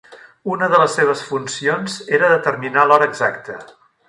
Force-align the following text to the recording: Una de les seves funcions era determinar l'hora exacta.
Una 0.53 0.69
de 0.71 0.79
les 0.83 0.95
seves 0.99 1.21
funcions 1.33 1.99
era 2.19 2.33
determinar 2.35 2.87
l'hora 2.89 3.11
exacta. 3.15 3.61